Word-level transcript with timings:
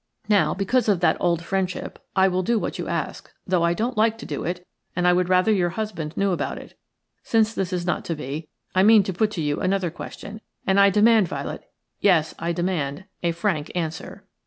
Now, 0.27 0.55
because 0.55 0.89
of 0.89 0.99
that 1.01 1.15
old 1.19 1.43
friendship, 1.43 2.03
I 2.15 2.27
will 2.27 2.41
do 2.41 2.57
what 2.57 2.79
you 2.79 2.87
ask, 2.87 3.31
though 3.45 3.61
I 3.61 3.75
don't 3.75 3.95
like 3.99 4.17
to 4.17 4.25
do 4.25 4.43
it, 4.43 4.65
and 4.95 5.07
I 5.07 5.13
would 5.13 5.29
rather 5.29 5.51
your 5.53 5.69
husband 5.69 6.17
knew 6.17 6.31
about 6.31 6.57
it. 6.57 6.75
Since 7.21 7.53
this 7.53 7.71
is 7.71 7.85
not 7.85 8.03
to 8.05 8.15
be, 8.15 8.47
I 8.73 8.81
mean 8.81 9.03
to 9.03 9.13
put 9.13 9.29
to 9.33 9.41
you 9.43 9.61
another 9.61 9.91
question, 9.91 10.41
and 10.65 10.79
I 10.79 10.89
demand, 10.89 11.27
Violet– 11.27 11.65
yes, 12.01 12.33
I 12.39 12.51
demand– 12.51 13.03
a 13.21 13.31
frank 13.31 13.71
answer." 13.75 14.25